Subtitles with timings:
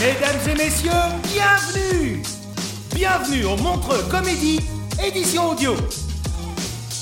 [0.00, 0.90] Mesdames et messieurs,
[1.24, 2.22] bienvenue
[2.94, 4.60] Bienvenue au Montreux Comédie,
[5.04, 5.74] édition audio.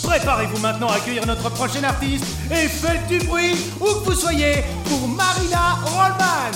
[0.02, 4.64] Préparez-vous maintenant à accueillir notre prochain artiste et faites du bruit où que vous soyez
[4.84, 6.52] pour Marina Rollman.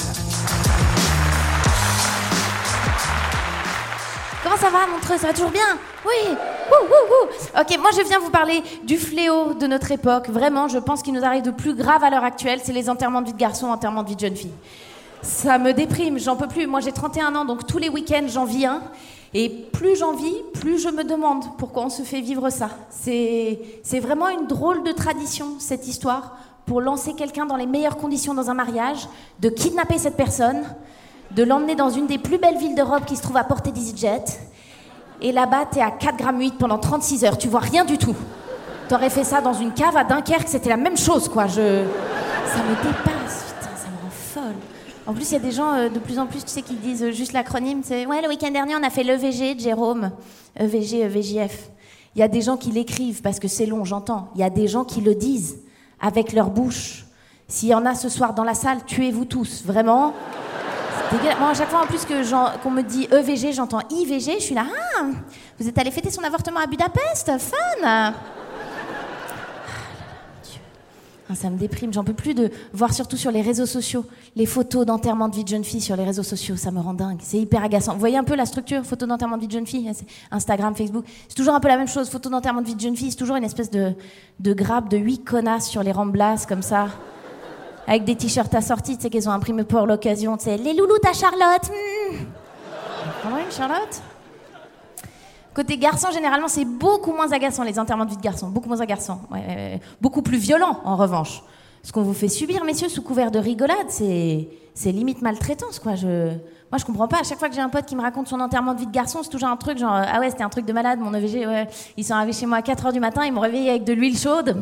[4.43, 5.19] Comment ça va, Montreux?
[5.19, 5.77] Ça va toujours bien?
[6.07, 7.61] Oui Ouh, ouh, ouh.
[7.61, 10.31] Ok, moi je viens vous parler du fléau de notre époque.
[10.31, 13.21] Vraiment, je pense qu'il nous arrive de plus grave à l'heure actuelle, c'est les enterrements
[13.21, 14.55] de vie de garçon, enterrements de vie de jeune fille.
[15.23, 16.67] Ça me déprime, j'en peux plus.
[16.67, 18.83] Moi j'ai 31 ans, donc tous les week-ends j'en vis un.
[19.33, 22.71] Et plus j'en vis, plus je me demande pourquoi on se fait vivre ça.
[22.91, 28.35] C'est vraiment une drôle de tradition, cette histoire, pour lancer quelqu'un dans les meilleures conditions
[28.35, 29.09] dans un mariage,
[29.41, 30.63] de kidnapper cette personne,
[31.31, 34.25] de l'emmener dans une des plus belles villes d'Europe qui se trouve à portée d'EasyJet.
[35.23, 38.17] Et là-bas, t'es à 4 grammes 8 pendant 36 heures, tu vois rien du tout.
[38.89, 41.47] T'aurais fait ça dans une cave à Dunkerque, c'était la même chose, quoi.
[41.47, 43.40] Ça me dépasse,
[45.11, 46.75] En plus, il y a des gens euh, de plus en plus, tu sais, qui
[46.75, 47.81] disent juste l'acronyme.
[47.83, 50.13] C'est ouais, le week-end dernier, on a fait l'EVG de Jérôme,
[50.57, 51.69] EVG, EVJF.
[52.15, 54.29] Il y a des gens qui l'écrivent parce que c'est long, j'entends.
[54.37, 55.59] Il y a des gens qui le disent
[56.01, 57.07] avec leur bouche.
[57.49, 60.15] S'il y en a ce soir dans la salle, tuez-vous tous, vraiment.
[61.41, 62.07] Moi, à chaque fois en plus
[62.63, 64.67] qu'on me dit EVG, j'entends IVG, je suis là,
[65.01, 65.07] ah,
[65.59, 68.15] vous êtes allé fêter son avortement à Budapest, fun
[71.35, 74.05] ça me déprime, j'en peux plus de voir surtout sur les réseaux sociaux
[74.37, 76.95] les photos d'enterrement de vie de jeune fille sur les réseaux sociaux, ça me rend
[76.95, 77.93] dingue, c'est hyper agaçant.
[77.95, 79.91] Vous voyez un peu la structure, photo d'enterrement de vie de jeune fille,
[80.31, 82.97] Instagram, Facebook, c'est toujours un peu la même chose, photo d'enterrement de vie de jeune
[82.97, 83.93] fille, c'est toujours une espèce de,
[84.39, 86.89] de grappe de huit connasses sur les remblasses comme ça,
[87.87, 90.99] avec des t-shirts assortis, tu sais qu'ils ont imprimé pour l'occasion, tu sais, les loulous
[90.99, 91.71] ta Charlotte.
[93.25, 94.03] Ah ouais, Charlotte?
[95.61, 98.49] Côté garçon, généralement, c'est beaucoup moins agaçant, les enterrements de vie de garçon.
[98.49, 99.21] Beaucoup moins agaçant.
[100.01, 101.43] Beaucoup plus violent, en revanche.
[101.83, 104.49] Ce qu'on vous fait subir, messieurs, sous couvert de rigolade, c'est,
[104.87, 105.97] limite maltraitance, quoi.
[105.97, 106.29] Je...
[106.71, 107.19] Moi, je comprends pas.
[107.19, 108.91] À chaque fois que j'ai un pote qui me raconte son enterrement de vie de
[108.91, 111.47] garçon, c'est toujours un truc genre, ah ouais, c'était un truc de malade, mon EVG.
[111.99, 114.17] Ils sont arrivés chez moi à 4h du matin, ils m'ont réveillé avec de l'huile
[114.17, 114.57] chaude.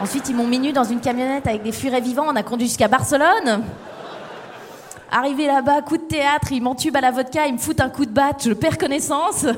[0.00, 2.68] Ensuite, ils m'ont mis nu dans une camionnette avec des furets vivants, on a conduit
[2.68, 3.64] jusqu'à Barcelone.
[5.12, 8.06] Arrivé là-bas, coup de théâtre, ils m'entubent à la vodka, ils me foutent un coup
[8.06, 9.44] de batte, je perds connaissance.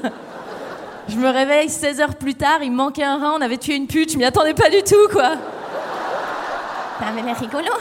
[1.08, 3.74] Je me réveille 16 heures plus tard, il me manquait un rein, on avait tué
[3.74, 5.32] une pute, je m'y attendais pas du tout, quoi.
[7.00, 7.72] Ça avait l'air rigolo.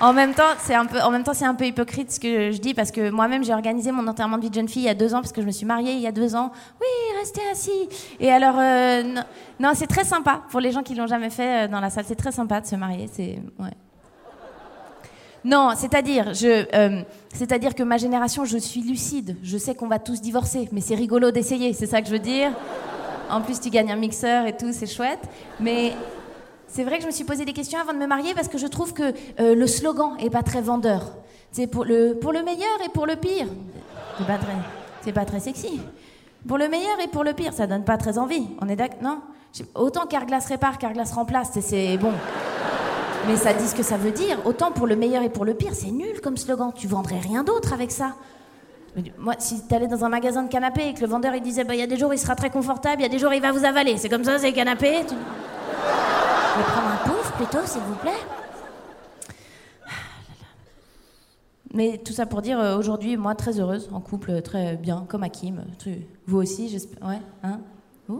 [0.00, 2.52] En même temps, c'est un peu, en même temps, c'est un peu hypocrite ce que
[2.52, 4.86] je dis parce que moi-même j'ai organisé mon enterrement de vie de jeune fille il
[4.86, 6.52] y a deux ans parce que je me suis mariée il y a deux ans.
[6.80, 7.88] Oui, restez assis.
[8.18, 9.02] Et alors, euh,
[9.58, 12.04] non, c'est très sympa pour les gens qui l'ont jamais fait euh, dans la salle.
[12.06, 13.08] C'est très sympa de se marier.
[13.12, 13.74] C'est ouais.
[15.44, 19.36] Non, c'est-à-dire, je, euh, c'est-à-dire que ma génération, je suis lucide.
[19.42, 21.72] Je sais qu'on va tous divorcer, mais c'est rigolo d'essayer.
[21.72, 22.52] C'est ça que je veux dire.
[23.30, 25.22] En plus, tu gagnes un mixeur et tout, c'est chouette.
[25.60, 25.94] Mais
[26.66, 28.58] c'est vrai que je me suis posé des questions avant de me marier parce que
[28.58, 31.12] je trouve que le slogan est pas très vendeur.
[31.52, 33.46] C'est pour le, pour le meilleur et pour le pire.
[34.18, 34.56] C'est pas très,
[35.02, 35.80] c'est pas très sexy.
[36.48, 38.46] Pour le meilleur et pour le pire, ça donne pas très envie.
[38.60, 39.20] On est d'accord Non?
[39.74, 42.12] Autant Carglass répare, Carglass remplace, c'est- bon.
[43.26, 44.38] Mais ça dit ce que ça veut dire.
[44.46, 46.72] Autant pour le meilleur et pour le pire, c'est nul comme slogan.
[46.74, 48.14] Tu vendrais rien d'autre avec ça.
[48.96, 51.64] Mais Moi, si t'allais dans un magasin de canapé et que le vendeur il disait,
[51.64, 53.32] bah, il y a des jours il sera très confortable, il y a des jours
[53.34, 53.98] il va vous avaler.
[53.98, 55.04] C'est comme ça, c'est canapé.
[55.06, 55.14] Tu...
[55.14, 58.10] Je vais prendre un pouf plutôt, s'il vous plaît.
[59.86, 60.46] Ah là là.
[61.72, 65.04] Mais tout ça pour dire, euh, aujourd'hui, moi, très heureuse, en couple, euh, très bien,
[65.08, 65.62] comme Hakim.
[66.26, 67.06] Vous aussi, j'espère.
[67.08, 67.60] Ouais, hein
[68.08, 68.18] Ouh.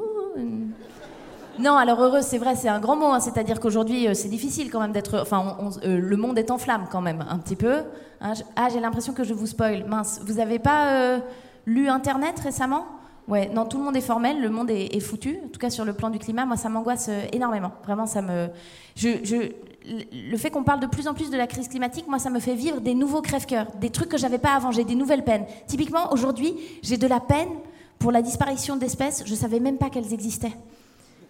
[1.58, 3.06] Non, alors heureuse, c'est vrai, c'est un grand mot.
[3.06, 5.18] hein, C'est-à-dire qu'aujourd'hui, euh, c'est difficile quand même d'être.
[5.20, 7.78] Enfin, le monde est en flamme quand même, un petit peu.
[8.20, 8.32] hein.
[8.56, 9.84] Ah, j'ai l'impression que je vous spoil.
[9.88, 11.18] Mince, vous avez pas.
[11.66, 12.86] lu Internet récemment?
[13.28, 15.38] Ouais, non, tout le monde est formel, le monde est, foutu.
[15.44, 17.72] En tout cas, sur le plan du climat, moi, ça m'angoisse énormément.
[17.84, 18.48] Vraiment, ça me.
[18.96, 19.18] Je-
[19.84, 22.40] le fait qu'on parle de plus en plus de la crise climatique, moi, ça me
[22.40, 25.46] fait vivre des nouveaux crève-cœurs, des trucs que j'avais pas avant, j'ai des nouvelles peines.
[25.66, 27.48] Typiquement, aujourd'hui, j'ai de la peine
[27.98, 30.56] pour la disparition d'espèces, je savais même pas qu'elles existaient.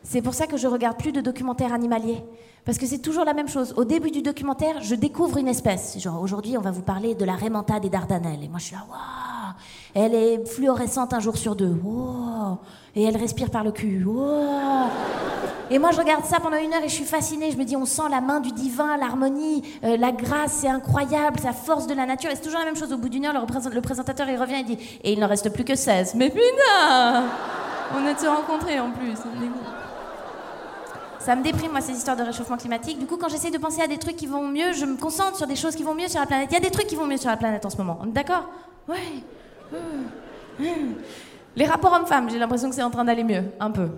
[0.02, 2.22] C'est pour ça que je regarde plus de documentaires animaliers.
[2.64, 3.74] Parce que c'est toujours la même chose.
[3.76, 5.98] Au début du documentaire, je découvre une espèce.
[5.98, 8.44] Genre, aujourd'hui, on va vous parler de la raimanta des Dardanelles.
[8.44, 9.29] Et moi, je suis là, waouh
[9.94, 11.76] Elle est fluorescente un jour sur deux.
[11.82, 12.58] Wow
[12.94, 14.04] Et elle respire par le cul.
[14.04, 14.88] Wow
[15.70, 17.50] Et moi, je regarde ça pendant une heure et je suis fascinée.
[17.50, 21.40] Je me dis, on sent la main du divin, l'harmonie, euh, la grâce, c'est incroyable,
[21.42, 22.30] la force de la nature.
[22.30, 22.92] Et c'est toujours la même chose.
[22.92, 25.64] Au bout d'une heure, le, présentateur, il revient et dit, et il n'en reste plus
[25.64, 26.14] que 16.
[26.14, 27.24] Mais putain
[27.96, 29.16] On est se rencontrés en plus.
[31.18, 32.98] Ça me déprime, moi, ces histoires de réchauffement climatique.
[32.98, 35.36] Du coup, quand j'essaie de penser à des trucs qui vont mieux, je me concentre
[35.36, 36.48] sur des choses qui vont mieux sur la planète.
[36.50, 37.98] Il y a des trucs qui vont mieux sur la planète en ce moment.
[38.00, 38.48] On est d'accord?
[38.88, 38.96] Ouais.
[41.56, 43.44] Les rapports hommes-femmes, j'ai l'impression que c'est en train d'aller mieux.
[43.58, 43.88] Un peu.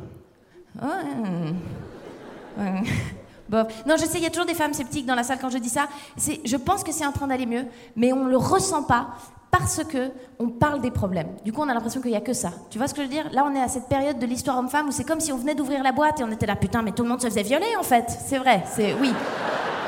[3.50, 5.58] Non, je sais, il y a toujours des femmes sceptiques dans la salle quand je
[5.58, 5.88] dis ça.
[6.16, 7.66] Je pense que c'est en train d'aller mieux,
[7.96, 9.08] mais on le ressent pas
[9.50, 11.28] parce que on parle des problèmes.
[11.44, 12.52] Du coup, on a l'impression qu'il y a que ça.
[12.70, 13.28] Tu vois ce que je veux dire?
[13.32, 15.54] Là, on est à cette période de l'histoire homme-femme où c'est comme si on venait
[15.54, 17.76] d'ouvrir la boîte et on était là, putain, mais tout le monde se faisait violer
[17.78, 18.06] en fait.
[18.08, 18.62] C'est vrai.
[18.66, 19.12] C'est oui.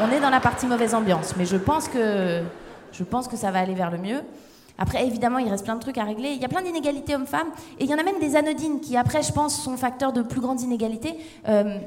[0.02, 2.42] On est dans la partie mauvaise ambiance, mais je pense que
[2.92, 4.20] je pense que ça va aller vers le mieux.
[4.76, 6.30] Après, évidemment, il reste plein de trucs à régler.
[6.30, 7.48] Il y a plein d'inégalités hommes-femmes.
[7.78, 10.22] Et il y en a même des anodines qui, après, je pense, sont facteurs de
[10.22, 11.16] plus grandes inégalités.
[11.48, 11.78] Euh,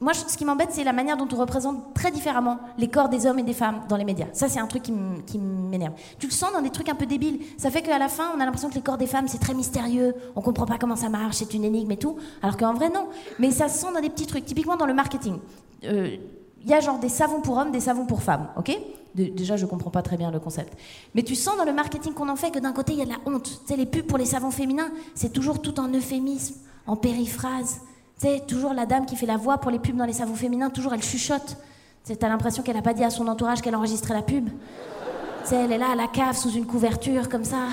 [0.00, 3.26] moi, ce qui m'embête, c'est la manière dont on représente très différemment les corps des
[3.26, 4.26] hommes et des femmes dans les médias.
[4.32, 5.94] Ça, c'est un truc qui m'énerve.
[6.18, 7.40] Tu le sens dans des trucs un peu débiles.
[7.58, 9.54] Ça fait qu'à la fin, on a l'impression que les corps des femmes, c'est très
[9.54, 10.14] mystérieux.
[10.36, 12.16] On comprend pas comment ça marche, c'est une énigme et tout.
[12.42, 13.08] Alors qu'en vrai, non.
[13.38, 14.44] Mais ça se sent dans des petits trucs.
[14.44, 15.38] Typiquement dans le marketing.
[15.84, 16.16] Euh,
[16.62, 18.76] il y a genre des savons pour hommes, des savons pour femmes, ok?
[19.16, 20.78] Déjà, je comprends pas très bien le concept.
[21.14, 23.06] Mais tu sens dans le marketing qu'on en fait que d'un côté, il y a
[23.06, 23.44] de la honte.
[23.44, 27.80] Tu sais, les pubs pour les savons féminins, c'est toujours tout en euphémisme, en périphrase.
[28.20, 30.34] Tu sais, toujours la dame qui fait la voix pour les pubs dans les savons
[30.34, 31.56] féminins, toujours elle chuchote.
[32.04, 34.48] Tu sais, t'as l'impression qu'elle a pas dit à son entourage qu'elle enregistrait la pub.
[34.48, 37.68] Tu sais, elle est là à la cave sous une couverture, comme ça.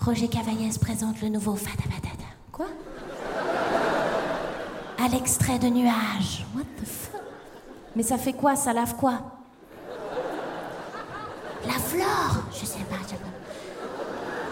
[0.00, 2.28] Roger Cavaillès présente le nouveau Fada Badada.
[2.50, 2.66] Quoi?
[4.98, 6.44] À l'extrait de nuages.
[6.56, 7.20] What the fuck?
[7.94, 8.56] Mais ça fait quoi?
[8.56, 9.20] Ça lave quoi?
[11.66, 13.14] La flore Je sais pas, je.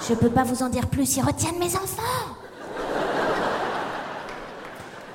[0.09, 2.37] Je peux pas vous en dire plus, ils retiennent mes enfants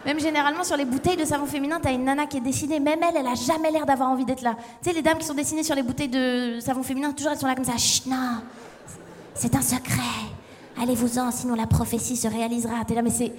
[0.05, 2.79] Même généralement sur les bouteilles de savon féminin, t'as une nana qui est dessinée.
[2.79, 4.55] Même elle, elle a jamais l'air d'avoir envie d'être là.
[4.81, 7.37] Tu sais, les dames qui sont dessinées sur les bouteilles de savon féminin, toujours elles
[7.37, 7.77] sont là comme ça.
[7.77, 8.41] Chut, non
[9.33, 10.01] C'est un secret
[10.81, 12.85] Allez-vous-en, sinon la prophétie se réalisera.
[12.87, 13.33] T'es là, mais c'est.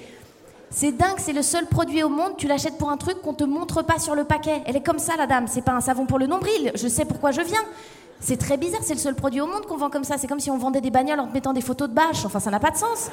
[0.70, 3.44] C'est dingue, c'est le seul produit au monde, tu l'achètes pour un truc qu'on te
[3.44, 4.60] montre pas sur le paquet.
[4.66, 7.06] Elle est comme ça, la dame, c'est pas un savon pour le nombril, je sais
[7.06, 7.62] pourquoi je viens.
[8.20, 10.18] C'est très bizarre, c'est le seul produit au monde qu'on vend comme ça.
[10.18, 12.40] C'est comme si on vendait des bagnoles en te mettant des photos de bâches, enfin
[12.40, 13.10] ça n'a pas de sens.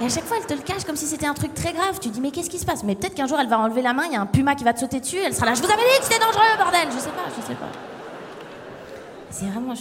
[0.00, 1.98] Et à chaque fois, elle te le cache comme si c'était un truc très grave.
[2.00, 2.82] Tu dis, mais qu'est-ce qui se passe?
[2.82, 4.64] Mais peut-être qu'un jour, elle va enlever la main, il y a un puma qui
[4.64, 6.88] va te sauter dessus, elle sera là, je vous avais dit que c'était dangereux, bordel
[6.92, 7.68] Je sais pas, je sais pas.
[9.30, 9.74] C'est vraiment.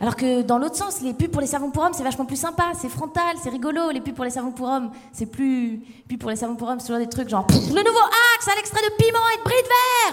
[0.00, 2.36] Alors que dans l'autre sens, les pubs pour les savons pour hommes, c'est vachement plus
[2.36, 3.90] sympa, c'est frontal, c'est rigolo.
[3.90, 5.80] Les pubs pour les savons pour hommes, c'est plus.
[6.08, 7.46] Puis pour les savons pour hommes, c'est toujours des trucs genre.
[7.50, 8.04] Le nouveau
[8.36, 9.68] axe à l'extrait de piment et de bris de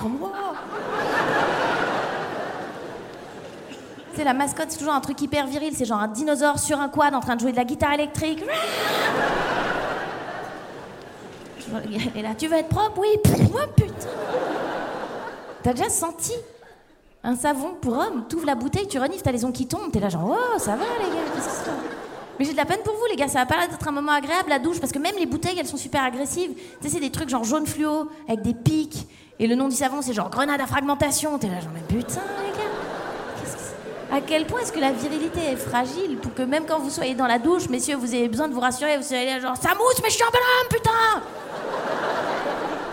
[0.05, 1.80] verre.
[4.23, 5.73] La mascotte, c'est toujours un truc hyper viril.
[5.75, 8.43] C'est genre un dinosaure sur un quad en train de jouer de la guitare électrique.
[12.15, 12.99] Est là, tu veux être propre?
[12.99, 13.07] Oui.
[13.53, 14.07] Oh putain
[15.63, 16.33] T'as déjà senti
[17.23, 19.99] un savon pour homme, t'ouvres la bouteille, tu renifles, t'as les ongles qui tombent, t'es
[19.99, 21.69] là genre, oh, ça va les gars, qu'est-ce se passe
[22.39, 24.13] Mais j'ai de la peine pour vous les gars, ça va pas d'être un moment
[24.13, 26.51] agréable la douche, parce que même les bouteilles, elles sont super agressives.
[26.55, 29.75] Tu sais, c'est des trucs genre jaune fluo, avec des pics, et le nom du
[29.75, 31.37] savon, c'est genre grenade à fragmentation.
[31.37, 32.50] T'es là genre, mais putain les
[34.11, 37.15] à quel point est-ce que la virilité est fragile pour que même quand vous soyez
[37.15, 40.01] dans la douche, messieurs, vous avez besoin de vous rassurer, vous soyez genre, ça mousse,
[40.03, 41.23] mais je suis un bonhomme, putain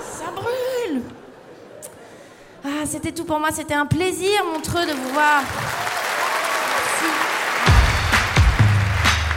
[0.00, 1.02] Ça brûle
[2.64, 5.42] ah, c'était tout pour moi, c'était un plaisir, Montreux, de vous voir.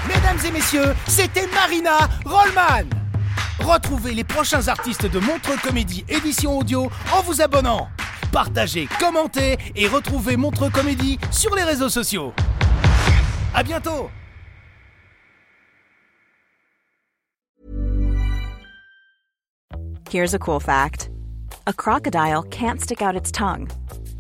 [0.08, 2.90] Mesdames et messieurs, c'était Marina Rollman.
[3.60, 7.90] Retrouvez les prochains artistes de Montreux Comédie édition audio en vous abonnant.
[8.32, 12.34] Partagez, commentez et retrouvez Montreux Comédie sur les réseaux sociaux.
[13.54, 14.10] À bientôt
[20.10, 21.10] Here's a cool fact
[21.68, 23.70] a crocodile can't stick out its tongue.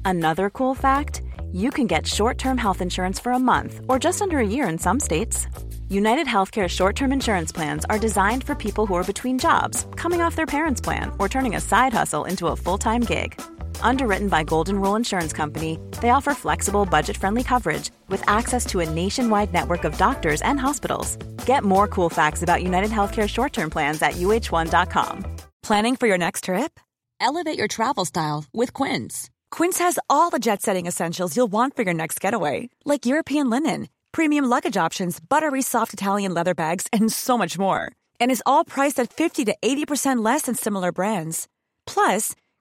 [0.05, 1.21] Another cool fact
[1.53, 4.67] you can get short term health insurance for a month or just under a year
[4.67, 5.47] in some states.
[5.89, 10.21] United Healthcare short term insurance plans are designed for people who are between jobs, coming
[10.21, 13.41] off their parents' plan, or turning a side hustle into a full time gig.
[13.83, 18.79] Underwritten by Golden Rule Insurance Company, they offer flexible, budget friendly coverage with access to
[18.79, 21.17] a nationwide network of doctors and hospitals.
[21.45, 25.25] Get more cool facts about United Healthcare short term plans at uh1.com.
[25.63, 26.79] Planning for your next trip?
[27.19, 29.29] Elevate your travel style with Quince.
[29.51, 33.49] Quince has all the jet setting essentials you'll want for your next getaway, like European
[33.49, 37.91] linen, premium luggage options, buttery soft Italian leather bags, and so much more.
[38.19, 41.47] And is all priced at 50 to 80% less than similar brands.
[41.85, 42.35] Plus,